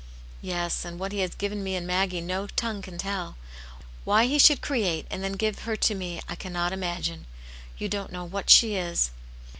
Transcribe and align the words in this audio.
"Yes. 0.41 0.83
And 0.83 0.97
what 0.97 1.11
He 1.11 1.19
has 1.19 1.35
given 1.35 1.63
me 1.63 1.75
in 1.75 1.85
Maggie, 1.85 2.21
no 2.21 2.47
tongue 2.47 2.81
can 2.81 2.97
tell. 2.97 3.37
Why 4.03 4.25
He 4.25 4.39
should 4.39 4.59
create 4.59 5.05
and 5.11 5.23
then 5.23 5.33
give 5.33 5.59
her 5.59 5.75
to 5.75 5.93
me, 5.93 6.19
I 6.27 6.33
cannot 6.33 6.73
imagine. 6.73 7.27
You 7.77 7.87
don't 7.87 8.11
know 8.11 8.25
what 8.25 8.49
she 8.49 8.73
is." 8.73 9.11